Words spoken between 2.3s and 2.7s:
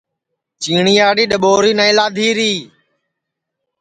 ری